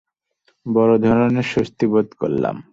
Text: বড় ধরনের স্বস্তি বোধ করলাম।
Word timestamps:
বড় 0.65 0.97
ধরনের 0.97 1.43
স্বস্তি 1.43 1.85
বোধ 1.87 2.07
করলাম। 2.13 2.55